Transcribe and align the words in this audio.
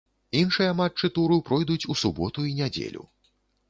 Іншыя 0.39 0.71
матчы 0.79 1.11
туру 1.19 1.39
пройдуць 1.51 1.81
у 1.93 2.01
суботу 2.03 2.51
і 2.51 2.59
нядзелю. 2.65 3.11